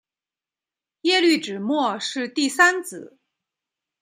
[1.01, 3.19] 耶律只没是第三子。